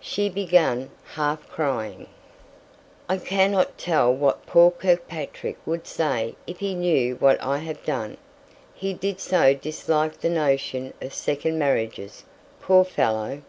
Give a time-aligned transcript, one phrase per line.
[0.00, 2.08] She began, half crying,
[3.08, 8.16] "I cannot tell what poor Kirkpatrick would say if he knew what I have done.
[8.74, 12.24] He did so dislike the notion of second marriages,
[12.60, 13.42] poor fellow!"